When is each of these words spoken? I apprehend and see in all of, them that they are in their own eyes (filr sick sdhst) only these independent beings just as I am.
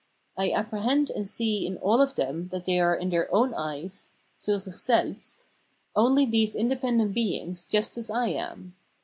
I 0.35 0.49
apprehend 0.51 1.11
and 1.11 1.29
see 1.29 1.63
in 1.67 1.77
all 1.77 2.01
of, 2.01 2.15
them 2.15 2.47
that 2.47 2.65
they 2.65 2.79
are 2.79 2.95
in 2.95 3.11
their 3.11 3.31
own 3.31 3.53
eyes 3.53 4.09
(filr 4.41 4.59
sick 4.59 4.73
sdhst) 4.73 5.45
only 5.95 6.25
these 6.25 6.55
independent 6.55 7.13
beings 7.13 7.63
just 7.63 7.99
as 7.99 8.09
I 8.09 8.29
am. 8.29 8.75